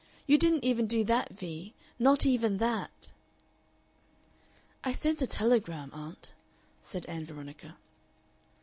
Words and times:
You 0.25 0.39
didn't 0.39 0.65
even 0.65 0.87
do 0.87 1.03
that 1.03 1.29
Vee; 1.29 1.75
not 1.99 2.25
even 2.25 2.57
that." 2.57 3.11
"I 4.83 4.93
sent 4.93 5.21
a 5.21 5.27
telegram, 5.27 5.91
aunt," 5.93 6.31
said 6.81 7.05
Ann 7.05 7.23
Veronica. 7.25 7.77